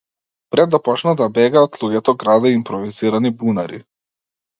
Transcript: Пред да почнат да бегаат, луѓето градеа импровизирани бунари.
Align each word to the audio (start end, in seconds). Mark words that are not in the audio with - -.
Пред 0.53 0.69
да 0.69 0.77
почнат 0.87 1.19
да 1.19 1.27
бегаат, 1.35 1.77
луѓето 1.83 2.15
градеа 2.23 2.53
импровизирани 2.61 3.33
бунари. 3.43 3.81